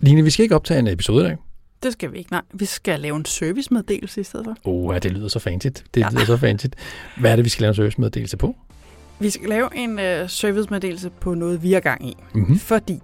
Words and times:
Line, 0.00 0.24
vi 0.24 0.30
skal 0.30 0.42
ikke 0.42 0.54
optage 0.54 0.80
en 0.80 0.86
episode 0.86 1.24
i 1.24 1.28
dag. 1.28 1.36
Det 1.82 1.92
skal 1.92 2.12
vi 2.12 2.18
ikke, 2.18 2.32
nej. 2.32 2.42
Vi 2.52 2.64
skal 2.64 3.00
lave 3.00 3.16
en 3.16 3.24
servicemeddelelse 3.24 4.20
i 4.20 4.24
stedet 4.24 4.46
for. 4.46 4.56
Oh, 4.64 4.94
ja, 4.94 4.98
det 4.98 5.12
lyder 5.12 5.28
så 5.28 5.38
fancy. 5.38 5.66
Det 5.66 6.00
ja. 6.00 6.08
lyder 6.12 6.24
så 6.24 6.36
fancy. 6.36 6.66
Hvad 7.20 7.32
er 7.32 7.36
det, 7.36 7.44
vi 7.44 7.48
skal 7.48 7.62
lave 7.62 7.68
en 7.68 7.74
servicemeddelelse 7.74 8.36
på? 8.36 8.56
Vi 9.18 9.30
skal 9.30 9.48
lave 9.48 9.76
en 9.76 9.90
uh, 9.90 10.28
servicemeddelelse 10.28 11.10
på 11.10 11.34
noget, 11.34 11.62
vi 11.62 11.74
er 11.74 11.80
gang 11.80 12.06
i. 12.08 12.16
Mm-hmm. 12.34 12.58
Fordi 12.58 13.00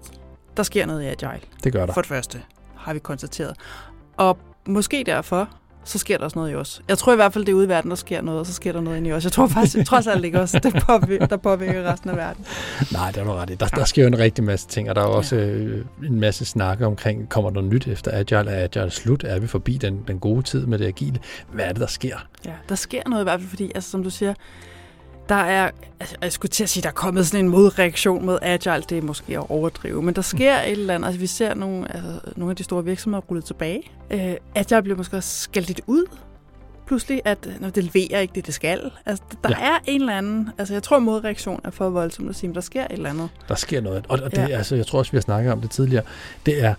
der 0.57 0.63
sker 0.63 0.87
noget 0.87 1.03
i 1.03 1.07
Agile. 1.07 1.41
Det 1.65 1.73
gør 1.73 1.87
der. 1.87 1.93
For 1.93 2.01
det 2.01 2.09
første, 2.09 2.43
har 2.77 2.93
vi 2.93 2.99
konstateret. 2.99 3.57
Og 4.17 4.39
måske 4.67 5.03
derfor, 5.07 5.49
så 5.87 5.99
sker 5.99 6.19
der 6.19 6.25
også 6.25 6.39
noget 6.39 6.53
i 6.53 6.55
os. 6.55 6.83
Jeg 6.89 6.99
tror 6.99 7.13
i 7.13 7.17
hvert 7.17 7.33
fald, 7.33 7.45
det 7.45 7.53
er 7.53 7.57
ude 7.57 7.65
i 7.65 7.69
verden, 7.69 7.91
der 7.91 7.97
sker 7.97 8.23
noget, 8.23 8.41
og 8.41 8.47
så 8.47 8.53
sker 8.53 8.73
der 8.73 8.81
noget 8.81 8.97
inde 8.97 9.11
i 9.11 9.13
os. 9.13 9.25
Jeg 9.25 9.33
tror 9.33 9.47
faktisk, 9.47 9.87
trods 9.87 10.07
alt 10.07 10.25
ikke 10.25 10.41
også, 10.41 10.59
det 10.59 10.83
påvirker, 10.87 11.27
der 11.27 11.37
påvirker 11.37 11.93
resten 11.93 12.11
af 12.11 12.17
verden. 12.17 12.45
Nej, 12.93 13.11
det 13.11 13.21
er 13.21 13.25
du 13.25 13.31
ret 13.31 13.51
i. 13.51 13.55
Der, 13.55 13.67
der 13.67 13.85
sker 13.85 14.03
jo 14.03 14.09
en 14.09 14.19
rigtig 14.19 14.45
masse 14.45 14.69
ting, 14.69 14.89
og 14.89 14.95
der 14.95 15.03
er 15.03 15.07
også 15.07 15.37
øh, 15.37 15.85
en 16.07 16.21
masse 16.21 16.45
snakke 16.45 16.87
omkring, 16.87 17.29
kommer 17.29 17.51
der 17.51 17.61
nyt 17.61 17.87
efter 17.87 18.11
Agile? 18.19 18.51
Er 18.51 18.65
Agile 18.65 18.91
slut? 18.91 19.25
Er 19.25 19.39
vi 19.39 19.47
forbi 19.47 19.77
den, 19.77 20.05
den 20.09 20.19
gode 20.19 20.43
tid 20.43 20.67
med 20.67 20.79
det 20.79 20.87
agile? 20.87 21.19
Hvad 21.53 21.65
er 21.65 21.73
det, 21.73 21.81
der 21.81 21.87
sker? 21.87 22.17
Ja, 22.45 22.53
der 22.69 22.75
sker 22.75 23.03
noget 23.07 23.23
i 23.23 23.25
hvert 23.25 23.41
fald, 23.41 23.51
fordi, 23.51 23.73
altså, 23.75 23.91
som 23.91 24.03
du 24.03 24.11
siger, 24.11 24.35
der 25.29 25.35
er, 25.35 25.71
altså, 26.01 26.17
jeg 26.23 26.33
skulle 26.33 26.51
til 26.51 26.63
at 26.63 26.69
sige, 26.69 26.83
der 26.83 26.89
er 26.89 26.93
kommet 26.93 27.27
sådan 27.27 27.45
en 27.45 27.51
modreaktion 27.51 28.27
mod 28.27 28.39
Agile, 28.43 28.83
det 28.89 28.99
er 28.99 29.03
måske 29.03 29.39
at 29.39 29.51
overdrive, 29.51 30.03
men 30.03 30.15
der 30.15 30.23
sker 30.23 30.57
et 30.61 30.71
eller 30.71 30.95
andet, 30.95 31.07
altså 31.07 31.21
vi 31.21 31.27
ser 31.27 31.55
nogle, 31.55 31.95
altså, 31.95 32.21
nogle 32.37 32.51
af 32.51 32.57
de 32.57 32.65
store 32.65 32.85
virksomheder 32.85 33.23
rullet 33.23 33.45
tilbage. 33.45 33.91
Uh, 34.15 34.21
Agile 34.55 34.83
bliver 34.83 34.97
måske 34.97 35.17
også 35.17 35.41
skældt 35.41 35.69
lidt 35.69 35.81
ud, 35.87 36.07
pludselig, 36.87 37.23
at 37.25 37.49
når 37.61 37.71
det 37.71 37.85
leverer 37.95 38.21
ikke 38.21 38.35
det, 38.35 38.47
det 38.47 38.55
skal. 38.55 38.91
Altså, 39.07 39.25
der 39.45 39.51
ja. 39.51 39.67
er 39.67 39.79
en 39.87 40.01
eller 40.01 40.17
anden, 40.17 40.51
altså 40.59 40.75
jeg 40.75 40.83
tror 40.83 40.99
modreaktion 40.99 41.61
er 41.65 41.71
for 41.71 41.89
voldsomt 41.89 42.29
at 42.29 42.37
sige, 42.37 42.49
men 42.49 42.55
der 42.55 42.61
sker 42.61 42.85
et 42.85 42.93
eller 42.93 43.11
andet. 43.11 43.29
Der 43.49 43.55
sker 43.55 43.81
noget, 43.81 44.05
og, 44.09 44.19
og 44.23 44.31
det, 44.31 44.39
ja. 44.39 44.57
altså, 44.57 44.77
jeg 44.77 44.87
tror 44.87 44.99
også, 44.99 45.13
vi 45.13 45.17
har 45.17 45.23
snakket 45.23 45.53
om 45.53 45.61
det 45.61 45.71
tidligere, 45.71 46.05
det 46.47 46.65
er, 46.65 46.75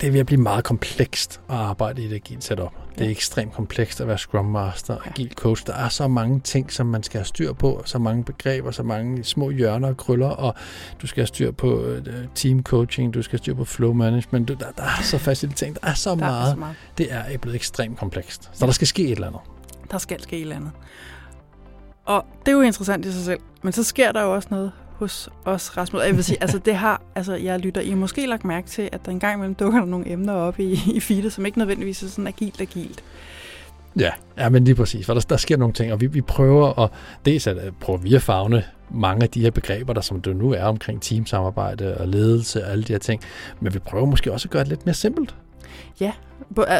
det 0.00 0.06
er 0.06 0.10
ved 0.10 0.20
at 0.20 0.26
blive 0.26 0.40
meget 0.40 0.64
komplekst 0.64 1.40
at 1.48 1.56
arbejde 1.56 2.02
i 2.02 2.06
et 2.06 2.12
agilt 2.12 2.44
setup. 2.44 2.72
Det 2.94 3.00
er 3.00 3.04
ja. 3.04 3.10
ekstremt 3.10 3.52
komplekst 3.52 4.00
at 4.00 4.08
være 4.08 4.18
Scrum 4.18 4.44
Master, 4.44 4.96
agil 5.06 5.32
coach. 5.34 5.66
Der 5.66 5.74
er 5.74 5.88
så 5.88 6.08
mange 6.08 6.40
ting, 6.40 6.72
som 6.72 6.86
man 6.86 7.02
skal 7.02 7.18
have 7.18 7.26
styr 7.26 7.52
på, 7.52 7.82
så 7.84 7.98
mange 7.98 8.24
begreber, 8.24 8.70
så 8.70 8.82
mange 8.82 9.24
små 9.24 9.50
hjørner 9.50 9.88
og 9.88 9.96
krøller, 9.96 10.28
og 10.28 10.54
du 11.02 11.06
skal 11.06 11.20
have 11.20 11.26
styr 11.26 11.50
på 11.50 11.84
uh, 11.84 11.98
team 12.34 12.62
coaching, 12.62 13.14
du 13.14 13.22
skal 13.22 13.32
have 13.32 13.42
styr 13.42 13.54
på 13.54 13.64
flow 13.64 13.92
management. 13.92 14.48
Der, 14.48 14.54
der 14.56 14.82
er 14.82 15.02
så 15.02 15.18
facilitering, 15.18 15.80
der 15.80 15.88
er 15.88 15.94
så, 15.94 16.10
der 16.10 16.16
meget. 16.16 16.48
Er 16.48 16.50
så 16.50 16.56
meget. 16.56 16.76
Det 16.98 17.06
er 17.10 17.38
blevet 17.38 17.56
ekstremt 17.56 17.98
komplekst. 17.98 18.42
Så 18.42 18.50
ja. 18.60 18.66
der 18.66 18.72
skal 18.72 18.86
ske 18.86 19.04
et 19.04 19.10
eller 19.10 19.26
andet. 19.26 19.40
Der 19.90 19.98
skal 19.98 20.22
ske 20.22 20.36
et 20.36 20.42
eller 20.42 20.56
andet. 20.56 20.70
Og 22.04 22.24
det 22.40 22.48
er 22.48 22.56
jo 22.56 22.60
interessant 22.60 23.06
i 23.06 23.12
sig 23.12 23.24
selv, 23.24 23.40
men 23.62 23.72
så 23.72 23.84
sker 23.84 24.12
der 24.12 24.22
jo 24.22 24.34
også 24.34 24.48
noget 24.50 24.72
hos 24.98 25.28
os, 25.44 25.76
Rasmus. 25.76 26.02
Jeg 26.02 26.16
vil 26.16 26.24
sige, 26.24 26.38
altså 26.40 26.58
det 26.58 26.74
har, 26.74 27.02
altså 27.14 27.34
jeg 27.34 27.60
lytter, 27.60 27.80
I 27.80 27.88
har 27.88 27.96
måske 27.96 28.26
lagt 28.26 28.44
mærke 28.44 28.68
til, 28.68 28.88
at 28.92 29.06
der 29.06 29.12
engang 29.12 29.34
imellem 29.34 29.54
dukker 29.54 29.78
der 29.78 29.86
nogle 29.86 30.10
emner 30.10 30.32
op 30.32 30.60
i, 30.60 30.80
i 30.94 31.00
feedet, 31.00 31.32
som 31.32 31.46
ikke 31.46 31.58
nødvendigvis 31.58 32.02
er 32.02 32.08
sådan 32.08 32.26
agilt 32.26 32.60
agilt. 32.60 33.04
Ja, 33.98 34.10
ja, 34.38 34.48
men 34.48 34.64
lige 34.64 34.74
præcis, 34.74 35.06
for 35.06 35.14
der, 35.14 35.20
der 35.20 35.36
sker 35.36 35.56
nogle 35.56 35.74
ting, 35.74 35.92
og 35.92 36.00
vi, 36.00 36.06
vi 36.06 36.20
prøver 36.20 36.78
at, 36.78 36.90
dels 37.24 37.46
at 37.46 37.56
øh, 37.56 37.72
prøve 37.80 38.02
vi 38.02 38.14
at 38.14 38.22
fagne 38.22 38.64
mange 38.90 39.22
af 39.22 39.30
de 39.30 39.40
her 39.40 39.50
begreber, 39.50 39.92
der 39.92 40.00
som 40.00 40.22
det 40.22 40.36
nu 40.36 40.52
er 40.52 40.64
omkring 40.64 41.02
teamsamarbejde 41.02 41.98
og 41.98 42.08
ledelse 42.08 42.64
og 42.64 42.70
alle 42.70 42.84
de 42.84 42.92
her 42.92 42.98
ting, 42.98 43.22
men 43.60 43.74
vi 43.74 43.78
prøver 43.78 44.06
måske 44.06 44.32
også 44.32 44.46
at 44.46 44.50
gøre 44.50 44.62
det 44.62 44.68
lidt 44.68 44.86
mere 44.86 44.94
simpelt. 44.94 45.34
Ja, 46.00 46.12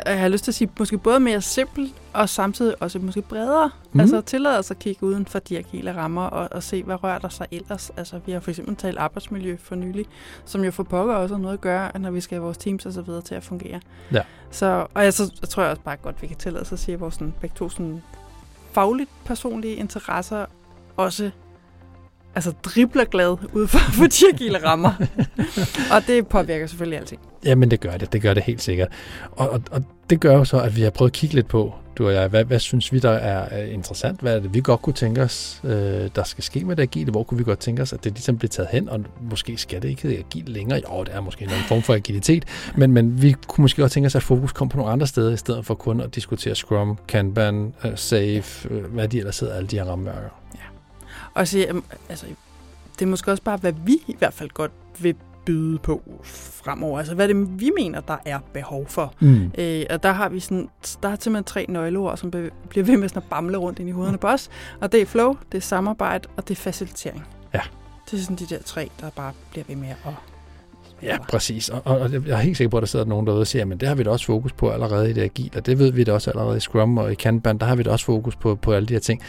jeg 0.06 0.20
har 0.20 0.28
lyst 0.28 0.44
til 0.44 0.50
at 0.50 0.54
sige, 0.54 0.70
måske 0.78 0.98
både 0.98 1.20
mere 1.20 1.40
simpelt 1.40 1.94
og 2.12 2.28
samtidig 2.28 2.82
også 2.82 2.98
måske 2.98 3.22
bredere. 3.22 3.70
Mm. 3.92 4.00
Altså 4.00 4.20
tillade 4.20 4.58
os 4.58 4.70
at 4.70 4.78
kigge 4.78 5.06
uden 5.06 5.26
for 5.26 5.38
de 5.38 5.58
agile 5.58 5.96
rammer 5.96 6.26
og, 6.26 6.48
og 6.52 6.62
se, 6.62 6.82
hvad 6.82 7.04
rører 7.04 7.18
der 7.18 7.28
sig 7.28 7.46
ellers. 7.50 7.90
Altså 7.96 8.20
vi 8.26 8.32
har 8.32 8.40
for 8.40 8.50
eksempel 8.50 8.76
talt 8.76 8.98
arbejdsmiljø 8.98 9.56
for 9.60 9.74
nylig, 9.74 10.06
som 10.44 10.64
jo 10.64 10.70
for 10.70 10.82
pokker 10.82 11.14
også 11.14 11.36
noget 11.36 11.54
at 11.54 11.60
gøre, 11.60 11.98
når 11.98 12.10
vi 12.10 12.20
skal 12.20 12.36
have 12.36 12.44
vores 12.44 12.58
teams 12.58 12.86
og 12.86 12.92
så 12.92 13.02
videre 13.02 13.22
til 13.22 13.34
at 13.34 13.42
fungere. 13.42 13.80
Ja. 14.12 14.22
Så, 14.50 14.86
og 14.94 15.04
jeg, 15.04 15.14
så, 15.14 15.32
jeg 15.40 15.48
tror 15.48 15.62
jeg 15.62 15.70
også 15.70 15.82
bare 15.82 15.96
godt, 15.96 16.22
vi 16.22 16.26
kan 16.26 16.36
tillade 16.36 16.62
os 16.62 16.72
at 16.72 16.78
sige, 16.78 16.94
at 16.94 17.00
vores 17.00 17.14
sådan, 17.14 17.34
begge 17.40 17.56
to 17.56 17.68
sådan, 17.68 18.02
fagligt 18.72 19.10
personlige 19.24 19.74
interesser 19.74 20.46
også 20.96 21.30
altså 22.36 22.52
dribler 22.62 23.04
glad 23.04 23.36
ud 23.52 23.66
for, 23.66 23.78
for 23.98 24.06
de 24.06 24.66
rammer. 24.66 24.92
og 25.92 26.06
det 26.06 26.26
påvirker 26.26 26.66
selvfølgelig 26.66 26.98
alting. 26.98 27.20
Jamen 27.44 27.70
det 27.70 27.80
gør 27.80 27.96
det, 27.96 28.12
det 28.12 28.22
gør 28.22 28.34
det 28.34 28.42
helt 28.42 28.62
sikkert. 28.62 28.88
Og, 29.32 29.50
og, 29.50 29.62
og 29.70 29.82
det 30.10 30.20
gør 30.20 30.32
jo 30.36 30.44
så, 30.44 30.60
at 30.60 30.76
vi 30.76 30.82
har 30.82 30.90
prøvet 30.90 31.10
at 31.10 31.14
kigge 31.14 31.34
lidt 31.34 31.48
på, 31.48 31.74
du 31.98 32.06
og 32.06 32.14
jeg, 32.14 32.28
hvad, 32.28 32.44
hvad 32.44 32.58
synes 32.58 32.92
vi, 32.92 32.98
der 32.98 33.10
er 33.10 33.64
interessant? 33.64 34.20
Hvad 34.20 34.36
er 34.36 34.40
det, 34.40 34.54
vi 34.54 34.60
godt 34.60 34.82
kunne 34.82 34.92
tænke 34.92 35.22
os, 35.22 35.60
øh, 35.64 35.70
der 36.14 36.24
skal 36.24 36.44
ske 36.44 36.64
med 36.64 36.76
det 36.76 36.82
agile? 36.82 37.10
Hvor 37.10 37.22
kunne 37.22 37.38
vi 37.38 37.44
godt 37.44 37.58
tænke 37.58 37.82
os, 37.82 37.92
at 37.92 38.04
det 38.04 38.12
ligesom 38.12 38.38
bliver 38.38 38.48
taget 38.48 38.68
hen? 38.72 38.88
Og 38.88 39.00
måske 39.30 39.56
skal 39.56 39.82
det 39.82 39.88
ikke 39.88 40.02
hedde 40.02 40.18
agil 40.18 40.44
længere. 40.46 40.80
Jo, 40.90 41.04
det 41.04 41.14
er 41.14 41.20
måske 41.20 41.44
en 41.44 41.50
form 41.50 41.82
for 41.82 41.94
agilitet. 41.94 42.44
Men, 42.76 42.92
men 42.92 43.22
vi 43.22 43.34
kunne 43.48 43.62
måske 43.62 43.82
godt 43.82 43.92
tænke 43.92 44.06
os, 44.06 44.14
at 44.14 44.22
fokus 44.22 44.52
kom 44.52 44.68
på 44.68 44.76
nogle 44.76 44.92
andre 44.92 45.06
steder, 45.06 45.32
i 45.32 45.36
stedet 45.36 45.66
for 45.66 45.74
kun 45.74 46.00
at 46.00 46.14
diskutere 46.14 46.54
Scrum, 46.54 46.98
Kanban, 47.08 47.74
uh, 47.84 47.90
Safe, 47.94 48.70
uh, 48.70 48.84
hvad 48.84 49.08
de 49.08 49.18
ellers 49.18 49.40
hedder, 49.40 49.54
alle 49.54 49.66
de 49.66 49.76
her 49.76 49.84
rammeværker. 49.84 50.45
Og 51.36 51.48
så, 51.48 51.82
altså, 52.08 52.26
det 52.98 53.02
er 53.02 53.06
måske 53.06 53.30
også 53.30 53.42
bare, 53.42 53.56
hvad 53.56 53.72
vi 53.72 53.98
i 54.06 54.16
hvert 54.18 54.34
fald 54.34 54.50
godt 54.50 54.72
vil 55.00 55.14
byde 55.46 55.78
på 55.78 56.02
fremover. 56.24 56.98
Altså, 56.98 57.14
hvad 57.14 57.28
det 57.28 57.60
vi 57.60 57.70
mener, 57.76 58.00
der 58.00 58.16
er 58.24 58.38
behov 58.52 58.86
for. 58.88 59.14
Mm. 59.20 59.52
Øh, 59.58 59.84
og 59.90 60.02
der 60.02 60.12
har 60.12 60.28
vi 60.28 60.40
sådan, 60.40 60.68
der 61.02 61.08
er 61.08 61.16
simpelthen 61.20 61.44
tre 61.44 61.66
nøgleord, 61.68 62.16
som 62.16 62.30
bliver 62.68 62.86
ved 62.86 62.96
med 62.96 63.08
sådan 63.08 63.22
at 63.22 63.28
bamle 63.30 63.56
rundt 63.56 63.78
ind 63.78 63.88
i 63.88 63.92
hovederne 63.92 64.18
på 64.18 64.28
os. 64.28 64.48
Og 64.80 64.92
det 64.92 65.02
er 65.02 65.06
flow, 65.06 65.36
det 65.52 65.58
er 65.58 65.62
samarbejde, 65.62 66.28
og 66.36 66.48
det 66.48 66.54
er 66.54 66.60
facilitering. 66.60 67.26
Ja. 67.54 67.60
Det 68.10 68.18
er 68.18 68.22
sådan 68.22 68.36
de 68.36 68.46
der 68.46 68.62
tre, 68.62 68.90
der 69.00 69.10
bare 69.10 69.32
bliver 69.50 69.64
ved 69.68 69.76
med 69.76 69.88
at 69.88 70.12
Ja, 71.02 71.16
præcis. 71.28 71.68
Og, 71.68 71.82
og 71.84 72.12
jeg 72.12 72.20
er 72.26 72.36
helt 72.36 72.56
sikker 72.56 72.70
på, 72.70 72.76
at 72.76 72.80
der 72.80 72.86
sidder 72.86 73.04
nogen 73.04 73.26
derude 73.26 73.40
og 73.40 73.46
siger, 73.46 73.64
men 73.64 73.78
det 73.78 73.88
har 73.88 73.94
vi 73.94 74.02
da 74.02 74.10
også 74.10 74.26
fokus 74.26 74.52
på 74.52 74.70
allerede 74.70 75.10
i 75.10 75.12
det 75.12 75.22
agile, 75.22 75.50
og 75.56 75.66
det 75.66 75.78
ved 75.78 75.92
vi 75.92 76.04
da 76.04 76.12
også 76.12 76.30
allerede 76.30 76.56
i 76.56 76.60
Scrum 76.60 76.98
og 76.98 77.12
i 77.12 77.14
Kanban, 77.14 77.58
der 77.58 77.66
har 77.66 77.76
vi 77.76 77.82
da 77.82 77.90
også 77.90 78.04
fokus 78.04 78.36
på, 78.36 78.54
på 78.54 78.72
alle 78.72 78.88
de 78.88 78.92
her 78.94 79.00
ting. 79.00 79.22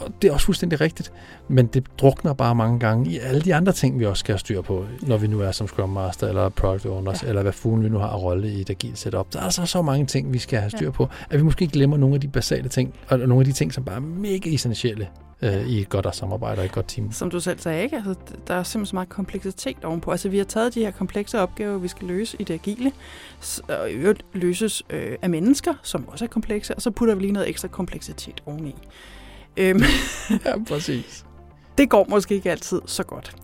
Og 0.00 0.12
det 0.22 0.28
er 0.28 0.32
også 0.32 0.46
fuldstændig 0.46 0.80
rigtigt, 0.80 1.12
men 1.48 1.66
det 1.66 1.86
drukner 2.00 2.32
bare 2.32 2.54
mange 2.54 2.78
gange 2.78 3.10
i 3.10 3.18
alle 3.18 3.40
de 3.40 3.54
andre 3.54 3.72
ting, 3.72 3.98
vi 3.98 4.06
også 4.06 4.20
skal 4.20 4.32
have 4.32 4.38
styr 4.38 4.62
på, 4.62 4.84
når 5.02 5.16
vi 5.16 5.26
nu 5.26 5.40
er 5.40 5.52
som 5.52 5.66
Scrum 5.66 5.88
Master 5.88 6.28
eller 6.28 6.48
Product 6.48 6.86
Owners, 6.86 7.22
ja. 7.22 7.28
eller 7.28 7.42
hvad 7.42 7.52
fuglen 7.52 7.84
vi 7.84 7.88
nu 7.88 7.98
har 7.98 8.08
at 8.08 8.22
rolle 8.22 8.48
i 8.52 8.60
et 8.60 8.70
agilt 8.70 8.98
setup. 8.98 9.32
Der 9.32 9.38
er 9.38 9.44
altså 9.44 9.66
så 9.66 9.82
mange 9.82 10.06
ting, 10.06 10.32
vi 10.32 10.38
skal 10.38 10.58
have 10.58 10.70
styr 10.70 10.90
på, 10.90 11.08
at 11.30 11.38
vi 11.38 11.42
måske 11.42 11.66
glemmer 11.66 11.96
nogle 11.96 12.14
af 12.14 12.20
de 12.20 12.28
basale 12.28 12.68
ting, 12.68 12.94
og 13.08 13.18
nogle 13.18 13.40
af 13.40 13.44
de 13.44 13.52
ting, 13.52 13.74
som 13.74 13.84
bare 13.84 13.96
er 13.96 14.00
mega 14.00 14.54
essentielle 14.54 15.08
øh, 15.42 15.66
i 15.66 15.80
et 15.80 15.88
godt 15.88 16.16
samarbejde 16.16 16.60
og 16.60 16.64
et 16.64 16.72
godt 16.72 16.88
team. 16.88 17.12
Som 17.12 17.30
du 17.30 17.40
selv 17.40 17.58
sagde, 17.58 17.82
ikke? 17.82 17.96
Altså, 17.96 18.14
der 18.46 18.54
er 18.54 18.62
simpelthen 18.62 18.86
så 18.86 18.96
meget 18.96 19.08
kompleksitet 19.08 19.84
ovenpå. 19.84 20.10
Altså, 20.10 20.28
vi 20.28 20.38
har 20.38 20.44
taget 20.44 20.74
de 20.74 20.80
her 20.80 20.90
komplekse 20.90 21.40
opgaver, 21.40 21.78
vi 21.78 21.88
skal 21.88 22.08
løse 22.08 22.36
i 22.40 22.44
det 22.44 22.54
agile, 22.54 22.92
og 23.68 23.92
i 23.92 24.14
løses 24.32 24.82
øh, 24.90 25.16
af 25.22 25.30
mennesker, 25.30 25.74
som 25.82 26.08
også 26.08 26.24
er 26.24 26.28
komplekse, 26.28 26.74
og 26.74 26.82
så 26.82 26.90
putter 26.90 27.14
vi 27.14 27.20
lige 27.20 27.32
noget 27.32 27.48
ekstra 27.48 27.68
kompleksitet 27.68 28.42
oveni. 28.46 28.74
Øhm, 29.56 29.82
ja, 30.44 30.54
præcis. 30.68 31.24
Det 31.78 31.90
går 31.90 32.06
måske 32.08 32.34
ikke 32.34 32.50
altid 32.50 32.80
så 32.86 33.02
godt. 33.02 33.36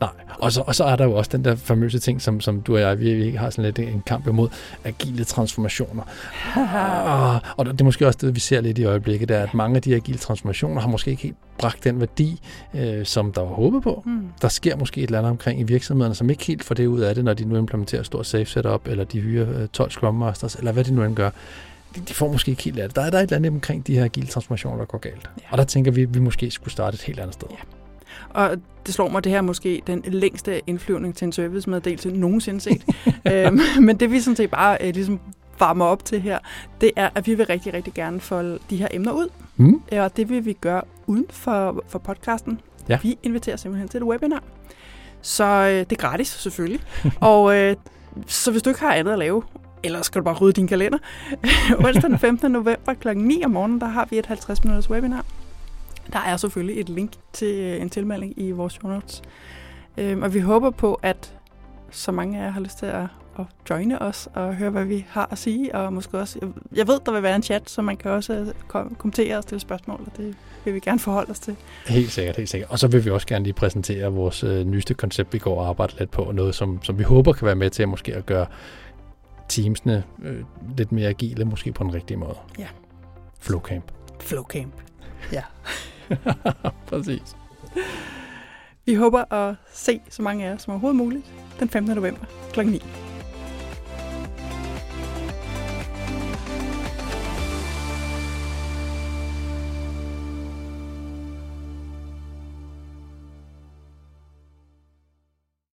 Nej, 0.00 0.10
og 0.38 0.52
så, 0.52 0.62
og 0.66 0.74
så 0.74 0.84
er 0.84 0.96
der 0.96 1.04
jo 1.04 1.12
også 1.12 1.30
den 1.32 1.44
der 1.44 1.56
famøse 1.56 1.98
ting, 1.98 2.22
som, 2.22 2.40
som 2.40 2.60
du 2.60 2.74
og 2.74 2.80
jeg, 2.80 3.00
vi, 3.00 3.14
vi 3.14 3.30
har 3.30 3.50
sådan 3.50 3.64
lidt 3.64 3.78
en 3.78 4.02
kamp 4.06 4.26
imod, 4.26 4.48
agile 4.84 5.24
transformationer. 5.24 6.02
og, 7.04 7.40
og 7.56 7.66
det 7.66 7.80
er 7.80 7.84
måske 7.84 8.06
også 8.06 8.18
det, 8.22 8.34
vi 8.34 8.40
ser 8.40 8.60
lidt 8.60 8.78
i 8.78 8.84
øjeblikket, 8.84 9.28
det 9.28 9.36
er, 9.36 9.42
at 9.42 9.54
mange 9.54 9.76
af 9.76 9.82
de 9.82 9.94
agile 9.94 10.18
transformationer 10.18 10.80
har 10.80 10.88
måske 10.88 11.10
ikke 11.10 11.22
helt 11.22 11.36
bragt 11.58 11.84
den 11.84 12.00
værdi, 12.00 12.40
øh, 12.74 13.06
som 13.06 13.32
der 13.32 13.40
var 13.40 13.48
håbet 13.48 13.82
på. 13.82 14.02
Mm. 14.06 14.28
Der 14.42 14.48
sker 14.48 14.76
måske 14.76 15.00
et 15.00 15.04
eller 15.04 15.18
andet 15.18 15.30
omkring 15.30 15.60
i 15.60 15.62
virksomhederne, 15.62 16.14
som 16.14 16.30
ikke 16.30 16.44
helt 16.44 16.64
får 16.64 16.74
det 16.74 16.86
ud 16.86 17.00
af 17.00 17.14
det, 17.14 17.24
når 17.24 17.34
de 17.34 17.44
nu 17.44 17.56
implementerer 17.56 18.02
stort 18.02 18.26
safe 18.26 18.46
setup, 18.46 18.88
eller 18.88 19.04
de 19.04 19.20
hyrer 19.20 19.66
12 19.66 19.90
Scrum 19.90 20.14
Masters, 20.14 20.54
eller 20.54 20.72
hvad 20.72 20.84
de 20.84 20.94
nu 20.94 21.04
end 21.04 21.16
gør 21.16 21.30
de, 21.94 22.00
de 22.00 22.14
får 22.14 22.32
måske 22.32 22.50
ikke 22.50 22.62
helt 22.62 22.78
af 22.78 22.88
det. 22.88 22.96
Der 22.96 23.02
er, 23.02 23.10
der 23.10 23.18
er 23.18 23.22
et 23.22 23.26
eller 23.26 23.36
andet 23.36 23.52
omkring 23.52 23.86
de 23.86 23.94
her 23.94 24.04
agile 24.04 24.26
transformationer, 24.26 24.78
der 24.78 24.84
går 24.84 24.98
galt. 24.98 25.30
Ja. 25.36 25.42
Og 25.50 25.58
der 25.58 25.64
tænker 25.64 25.92
vi, 25.92 26.02
at 26.02 26.14
vi 26.14 26.20
måske 26.20 26.50
skulle 26.50 26.72
starte 26.72 26.94
et 26.94 27.02
helt 27.02 27.20
andet 27.20 27.34
sted. 27.34 27.48
Ja. 27.50 27.77
Og 28.30 28.56
det 28.86 28.94
slår 28.94 29.08
mig, 29.08 29.24
det 29.24 29.32
her 29.32 29.40
måske 29.40 29.82
den 29.86 30.02
længste 30.06 30.60
indflyvning 30.66 31.16
til 31.16 31.24
en 31.24 31.32
servicemeddelelse 31.32 32.10
nogensinde 32.10 32.60
set. 32.60 32.84
øhm, 33.32 33.60
men 33.80 33.96
det 33.96 34.10
vi 34.10 34.20
sådan 34.20 34.36
set 34.36 34.50
bare 34.50 34.78
øh, 34.80 34.94
ligesom 34.94 35.20
varmer 35.58 35.84
op 35.84 36.04
til 36.04 36.20
her, 36.20 36.38
det 36.80 36.90
er, 36.96 37.08
at 37.14 37.26
vi 37.26 37.34
vil 37.34 37.46
rigtig, 37.46 37.74
rigtig 37.74 37.94
gerne 37.94 38.20
folde 38.20 38.58
de 38.70 38.76
her 38.76 38.88
emner 38.90 39.12
ud. 39.12 39.28
Mm. 39.56 39.82
Og 39.92 40.16
det 40.16 40.28
vil 40.28 40.44
vi 40.44 40.52
gøre 40.52 40.82
uden 41.06 41.26
for, 41.30 41.84
for 41.88 41.98
podcasten. 41.98 42.60
Ja. 42.88 42.98
Vi 43.02 43.18
inviterer 43.22 43.56
simpelthen 43.56 43.88
til 43.88 43.98
et 43.98 44.04
webinar. 44.04 44.42
Så 45.22 45.44
øh, 45.44 45.72
det 45.72 45.92
er 45.92 45.96
gratis, 45.96 46.28
selvfølgelig. 46.28 46.80
og 47.20 47.56
øh, 47.56 47.76
så 48.26 48.50
hvis 48.50 48.62
du 48.62 48.70
ikke 48.70 48.80
har 48.80 48.94
andet 48.94 49.12
at 49.12 49.18
lave, 49.18 49.42
eller 49.82 50.02
skal 50.02 50.18
du 50.20 50.24
bare 50.24 50.34
rydde 50.34 50.52
din 50.52 50.68
kalender? 50.68 50.98
Onsdag 51.84 52.10
den 52.10 52.18
15. 52.18 52.52
november 52.52 52.94
kl. 52.94 53.08
9 53.16 53.44
om 53.44 53.50
morgenen, 53.50 53.80
der 53.80 53.86
har 53.86 54.08
vi 54.10 54.18
et 54.18 54.26
50 54.26 54.64
minutters 54.64 54.90
webinar. 54.90 55.24
Der 56.12 56.18
er 56.18 56.36
selvfølgelig 56.36 56.80
et 56.80 56.88
link 56.88 57.12
til 57.32 57.54
øh, 57.54 57.80
en 57.80 57.90
tilmelding 57.90 58.34
i 58.36 58.50
vores 58.50 58.72
show 58.72 58.92
notes. 58.92 59.22
Øhm, 59.98 60.22
og 60.22 60.34
vi 60.34 60.40
håber 60.40 60.70
på, 60.70 61.00
at 61.02 61.34
så 61.90 62.12
mange 62.12 62.38
af 62.38 62.44
jer 62.44 62.50
har 62.50 62.60
lyst 62.60 62.78
til 62.78 62.86
at, 62.86 63.06
at 63.38 63.44
joine 63.70 64.02
os 64.02 64.28
og 64.34 64.54
høre, 64.54 64.70
hvad 64.70 64.84
vi 64.84 65.06
har 65.08 65.28
at 65.30 65.38
sige. 65.38 65.74
Og 65.74 65.92
måske 65.92 66.18
også, 66.18 66.38
jeg, 66.42 66.48
jeg 66.74 66.88
ved, 66.88 67.00
der 67.06 67.12
vil 67.12 67.22
være 67.22 67.36
en 67.36 67.42
chat, 67.42 67.70
så 67.70 67.82
man 67.82 67.96
kan 67.96 68.10
også 68.10 68.52
kom, 68.68 68.94
kommentere 68.94 69.36
og 69.36 69.42
stille 69.42 69.60
spørgsmål, 69.60 70.00
og 70.06 70.12
det 70.16 70.36
vil 70.64 70.74
vi 70.74 70.80
gerne 70.80 70.98
forholde 70.98 71.30
os 71.30 71.38
til. 71.38 71.56
Helt 71.86 72.10
sikkert, 72.10 72.36
helt 72.36 72.48
sikkert. 72.48 72.70
Og 72.70 72.78
så 72.78 72.88
vil 72.88 73.04
vi 73.04 73.10
også 73.10 73.26
gerne 73.26 73.44
lige 73.44 73.54
præsentere 73.54 74.12
vores 74.12 74.44
øh, 74.44 74.64
nyeste 74.66 74.94
koncept, 74.94 75.32
vi 75.32 75.38
går 75.38 75.60
og 75.60 75.68
arbejder 75.68 75.94
lidt 75.98 76.10
på. 76.10 76.32
Noget, 76.32 76.54
som, 76.54 76.82
som 76.82 76.98
vi 76.98 77.02
håber 77.02 77.32
kan 77.32 77.46
være 77.46 77.54
med 77.54 77.70
til 77.70 77.82
at 77.82 77.88
måske 77.88 78.14
at 78.14 78.26
gøre 78.26 78.46
teamsene 79.48 80.04
øh, 80.22 80.44
lidt 80.76 80.92
mere 80.92 81.08
agile, 81.08 81.44
måske 81.44 81.72
på 81.72 81.84
en 81.84 81.94
rigtig 81.94 82.18
måde. 82.18 82.36
Ja. 82.58 82.66
Flowcamp. 83.40 83.84
Flowcamp. 84.20 84.72
Ja. 85.32 85.42
Præcis. 86.88 87.36
Vi 88.86 88.94
håber 88.94 89.32
at 89.32 89.54
se 89.72 90.00
så 90.10 90.22
mange 90.22 90.44
af 90.44 90.50
jer 90.50 90.56
som 90.56 90.70
overhovedet 90.70 90.96
muligt 90.96 91.24
den 91.60 91.68
15. 91.68 91.94
november 91.94 92.26
kl. 92.52 92.66
9. 92.66 92.82